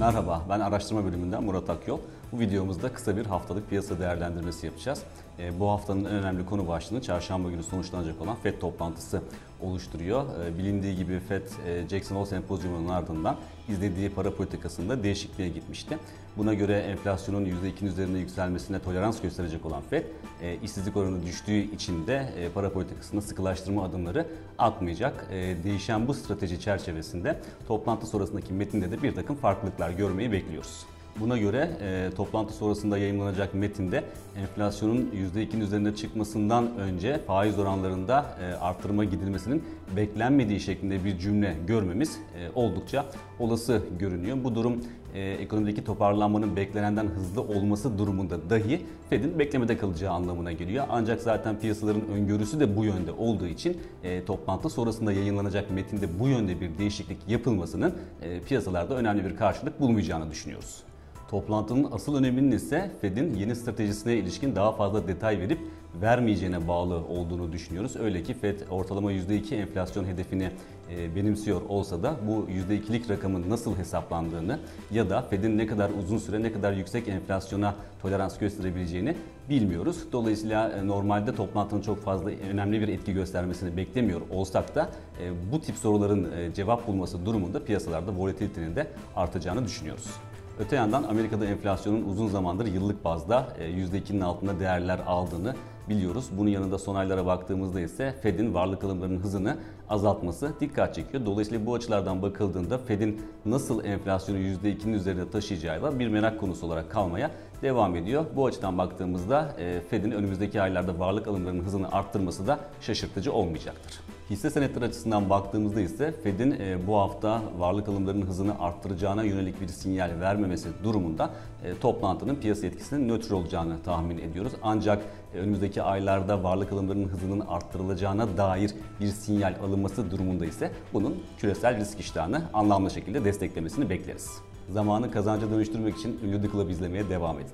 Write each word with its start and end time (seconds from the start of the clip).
Merhaba, 0.00 0.42
ben 0.48 0.60
araştırma 0.60 1.04
bölümünden 1.04 1.42
Murat 1.42 1.70
Akyol. 1.70 1.98
Bu 2.32 2.40
videomuzda 2.40 2.92
kısa 2.92 3.16
bir 3.16 3.26
haftalık 3.26 3.70
piyasa 3.70 3.98
değerlendirmesi 3.98 4.66
yapacağız. 4.66 5.02
E, 5.38 5.60
bu 5.60 5.68
haftanın 5.68 6.04
en 6.04 6.10
önemli 6.12 6.46
konu 6.46 6.68
başlığını 6.68 7.02
çarşamba 7.02 7.50
günü 7.50 7.62
sonuçlanacak 7.62 8.20
olan 8.20 8.36
FED 8.36 8.60
toplantısı 8.60 9.22
oluşturuyor. 9.62 10.24
E, 10.46 10.58
bilindiği 10.58 10.96
gibi 10.96 11.20
FED, 11.20 11.42
e, 11.66 11.88
Jackson 11.88 12.16
Hole 12.16 12.26
Sempozyumu'nun 12.26 12.88
ardından 12.88 13.36
izlediği 13.68 14.10
para 14.10 14.34
politikasında 14.34 15.02
değişikliğe 15.02 15.48
gitmişti. 15.48 15.98
Buna 16.36 16.54
göre 16.54 16.78
enflasyonun 16.78 17.44
%2'nin 17.44 17.90
üzerinde 17.90 18.18
yükselmesine 18.18 18.78
tolerans 18.78 19.20
gösterecek 19.20 19.66
olan 19.66 19.82
FED, 19.90 20.04
e, 20.42 20.56
işsizlik 20.62 20.96
oranı 20.96 21.22
düştüğü 21.26 21.74
için 21.74 22.06
de 22.06 22.28
e, 22.38 22.48
para 22.48 22.72
politikasında 22.72 23.20
sıkılaştırma 23.20 23.84
adımları 23.84 24.26
atmayacak. 24.58 25.26
E, 25.30 25.56
değişen 25.64 26.08
bu 26.08 26.14
strateji 26.14 26.60
çerçevesinde 26.60 27.40
toplantı 27.68 28.06
sonrasındaki 28.06 28.52
metinde 28.52 28.90
de 28.90 29.02
bir 29.02 29.14
takım 29.14 29.36
farklılıklar 29.36 29.85
görmeyi 29.92 30.32
bekliyoruz. 30.32 30.86
Buna 31.20 31.38
göre 31.38 31.70
e, 31.80 32.10
toplantı 32.16 32.52
sonrasında 32.52 32.98
yayınlanacak 32.98 33.54
metinde 33.54 34.04
enflasyonun 34.36 35.10
%2'nin 35.34 35.60
üzerinde 35.60 35.94
çıkmasından 35.94 36.76
önce 36.76 37.18
faiz 37.26 37.58
oranlarında 37.58 38.26
e, 38.40 38.54
artırma 38.54 39.04
gidilmesinin 39.04 39.64
beklenmediği 39.96 40.60
şeklinde 40.60 41.04
bir 41.04 41.18
cümle 41.18 41.56
görmemiz 41.66 42.18
e, 42.38 42.50
oldukça 42.54 43.06
olası 43.38 43.82
görünüyor. 43.98 44.36
Bu 44.44 44.54
durum 44.54 44.84
e, 45.14 45.20
ekonomideki 45.20 45.84
toparlanmanın 45.84 46.56
beklenenden 46.56 47.06
hızlı 47.06 47.42
olması 47.42 47.98
durumunda 47.98 48.50
dahi 48.50 48.80
Fed'in 49.10 49.38
beklemede 49.38 49.78
kalacağı 49.78 50.12
anlamına 50.12 50.52
geliyor. 50.52 50.86
Ancak 50.90 51.22
zaten 51.22 51.58
piyasaların 51.58 52.08
öngörüsü 52.08 52.60
de 52.60 52.76
bu 52.76 52.84
yönde 52.84 53.12
olduğu 53.12 53.46
için 53.46 53.80
e, 54.04 54.24
toplantı 54.24 54.70
sonrasında 54.70 55.12
yayınlanacak 55.12 55.70
metinde 55.70 56.20
bu 56.20 56.28
yönde 56.28 56.60
bir 56.60 56.78
değişiklik 56.78 57.18
yapılmasının 57.28 57.94
e, 58.22 58.40
piyasalarda 58.40 58.94
önemli 58.94 59.24
bir 59.24 59.36
karşılık 59.36 59.80
bulmayacağını 59.80 60.30
düşünüyoruz. 60.30 60.85
Toplantının 61.30 61.88
asıl 61.92 62.16
öneminin 62.16 62.56
ise 62.56 62.90
Fed'in 63.00 63.34
yeni 63.34 63.56
stratejisine 63.56 64.14
ilişkin 64.14 64.56
daha 64.56 64.72
fazla 64.72 65.08
detay 65.08 65.38
verip 65.38 65.58
vermeyeceğine 66.00 66.68
bağlı 66.68 66.94
olduğunu 66.94 67.52
düşünüyoruz. 67.52 67.96
Öyle 67.96 68.22
ki 68.22 68.34
Fed 68.34 68.60
ortalama 68.70 69.12
%2 69.12 69.54
enflasyon 69.54 70.04
hedefini 70.04 70.50
e, 70.90 71.16
benimsiyor 71.16 71.60
olsa 71.68 72.02
da 72.02 72.16
bu 72.28 72.46
%2'lik 72.50 73.10
rakamın 73.10 73.50
nasıl 73.50 73.76
hesaplandığını 73.76 74.58
ya 74.90 75.10
da 75.10 75.22
Fed'in 75.22 75.58
ne 75.58 75.66
kadar 75.66 75.90
uzun 75.90 76.18
süre 76.18 76.42
ne 76.42 76.52
kadar 76.52 76.72
yüksek 76.72 77.08
enflasyona 77.08 77.74
tolerans 78.02 78.38
gösterebileceğini 78.38 79.16
bilmiyoruz. 79.48 79.96
Dolayısıyla 80.12 80.68
e, 80.68 80.86
normalde 80.86 81.34
toplantının 81.34 81.82
çok 81.82 82.04
fazla 82.04 82.30
önemli 82.30 82.80
bir 82.80 82.88
etki 82.88 83.12
göstermesini 83.12 83.76
beklemiyor 83.76 84.20
olsak 84.30 84.74
da 84.74 84.90
e, 85.22 85.52
bu 85.52 85.60
tip 85.60 85.76
soruların 85.76 86.52
cevap 86.54 86.86
bulması 86.86 87.26
durumunda 87.26 87.64
piyasalarda 87.64 88.16
volatilitenin 88.16 88.76
de 88.76 88.86
artacağını 89.16 89.64
düşünüyoruz. 89.64 90.10
Öte 90.60 90.76
yandan 90.76 91.02
Amerika'da 91.02 91.46
enflasyonun 91.46 92.02
uzun 92.02 92.28
zamandır 92.28 92.66
yıllık 92.66 93.04
bazda 93.04 93.48
%2'nin 93.60 94.20
altında 94.20 94.60
değerler 94.60 95.00
aldığını 95.06 95.54
biliyoruz. 95.88 96.26
Bunun 96.38 96.50
yanında 96.50 96.78
son 96.78 96.94
aylara 96.94 97.26
baktığımızda 97.26 97.80
ise 97.80 98.14
Fed'in 98.22 98.54
varlık 98.54 98.84
alımlarının 98.84 99.20
hızını 99.20 99.56
azaltması 99.88 100.52
dikkat 100.60 100.94
çekiyor. 100.94 101.26
Dolayısıyla 101.26 101.66
bu 101.66 101.74
açılardan 101.74 102.22
bakıldığında 102.22 102.78
Fed'in 102.78 103.20
nasıl 103.44 103.84
enflasyonu 103.84 104.38
%2'nin 104.38 104.92
üzerinde 104.92 105.30
taşıyacağı 105.30 105.98
bir 105.98 106.08
merak 106.08 106.40
konusu 106.40 106.66
olarak 106.66 106.90
kalmaya 106.90 107.30
devam 107.62 107.96
ediyor. 107.96 108.24
Bu 108.36 108.46
açıdan 108.46 108.78
baktığımızda 108.78 109.56
Fed'in 109.90 110.10
önümüzdeki 110.10 110.62
aylarda 110.62 110.98
varlık 110.98 111.28
alımlarının 111.28 111.64
hızını 111.64 111.92
arttırması 111.92 112.46
da 112.46 112.58
şaşırtıcı 112.80 113.32
olmayacaktır. 113.32 114.00
Hisse 114.30 114.50
senetleri 114.50 114.84
açısından 114.84 115.30
baktığımızda 115.30 115.80
ise 115.80 116.14
Fed'in 116.22 116.50
e, 116.50 116.86
bu 116.86 116.96
hafta 116.96 117.42
varlık 117.58 117.88
alımlarının 117.88 118.26
hızını 118.26 118.60
arttıracağına 118.60 119.22
yönelik 119.22 119.60
bir 119.60 119.68
sinyal 119.68 120.20
vermemesi 120.20 120.68
durumunda 120.84 121.30
e, 121.64 121.78
toplantının 121.78 122.34
piyasa 122.34 122.66
etkisinin 122.66 123.08
nötr 123.08 123.32
olacağını 123.32 123.82
tahmin 123.82 124.18
ediyoruz. 124.18 124.52
Ancak 124.62 125.02
e, 125.34 125.38
önümüzdeki 125.38 125.82
aylarda 125.82 126.42
varlık 126.42 126.72
alımlarının 126.72 127.08
hızının 127.08 127.40
arttırılacağına 127.40 128.36
dair 128.36 128.70
bir 129.00 129.08
sinyal 129.08 129.54
alınması 129.64 130.10
durumunda 130.10 130.46
ise 130.46 130.72
bunun 130.92 131.22
küresel 131.38 131.76
risk 131.76 132.00
iştahını 132.00 132.42
anlamlı 132.54 132.90
şekilde 132.90 133.24
desteklemesini 133.24 133.90
bekleriz. 133.90 134.38
Zamanı 134.68 135.10
kazanca 135.10 135.50
dönüştürmek 135.50 135.98
için 135.98 136.20
ünlü 136.24 136.42
The 136.42 136.70
izlemeye 136.70 137.08
devam 137.08 137.38
edin. 137.38 137.52